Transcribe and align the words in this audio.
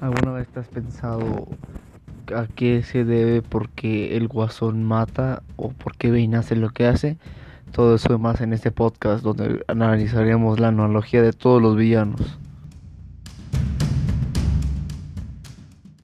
¿Alguna 0.00 0.32
vez 0.32 0.48
te 0.48 0.60
has 0.60 0.68
pensado 0.68 1.46
a 2.34 2.46
qué 2.54 2.82
se 2.82 3.04
debe 3.04 3.42
porque 3.42 4.16
el 4.16 4.28
guasón 4.28 4.82
mata 4.82 5.42
o 5.56 5.70
por 5.70 5.96
qué 5.96 6.10
hace 6.34 6.56
lo 6.56 6.70
que 6.70 6.86
hace? 6.86 7.18
Todo 7.72 7.94
eso 7.96 8.14
y 8.14 8.18
más 8.18 8.40
en 8.40 8.54
este 8.54 8.70
podcast 8.70 9.22
donde 9.22 9.62
analizaremos 9.68 10.58
la 10.58 10.68
analogía 10.68 11.20
de 11.20 11.32
todos 11.32 11.60
los 11.60 11.76
villanos. 11.76 12.38